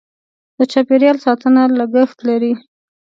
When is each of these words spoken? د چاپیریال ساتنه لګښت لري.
د 0.57 0.59
چاپیریال 0.71 1.17
ساتنه 1.25 1.61
لګښت 1.79 2.17
لري. 2.29 2.53